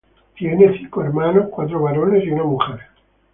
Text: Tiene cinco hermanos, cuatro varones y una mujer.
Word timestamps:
Tiene 0.35 0.75
cinco 0.79 1.03
hermanos, 1.03 1.49
cuatro 1.51 1.79
varones 1.79 2.23
y 2.25 2.31
una 2.31 2.43
mujer. 2.43 2.79